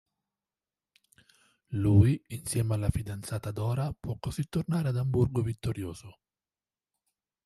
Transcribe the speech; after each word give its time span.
Lui, 1.73 2.19
insieme 2.29 2.73
alla 2.73 2.89
fidanzata 2.89 3.51
Dora, 3.51 3.93
può 3.93 4.17
così 4.19 4.49
tornare 4.49 4.87
ad 4.87 4.97
Amburgo 4.97 5.43
vittorioso. 5.43 6.17